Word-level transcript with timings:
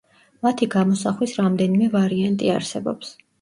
მათი 0.45 0.67
გამოსახვის 0.75 1.35
რამდენიმე 1.41 1.91
ვარიანტი 1.97 2.51
არსებობს. 2.57 3.15